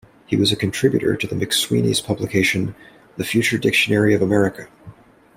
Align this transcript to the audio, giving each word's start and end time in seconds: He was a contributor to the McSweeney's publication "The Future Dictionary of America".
He 0.25 0.35
was 0.35 0.51
a 0.51 0.55
contributor 0.55 1.15
to 1.15 1.27
the 1.27 1.35
McSweeney's 1.35 2.01
publication 2.01 2.73
"The 3.17 3.23
Future 3.23 3.59
Dictionary 3.59 4.15
of 4.15 4.23
America". 4.23 4.67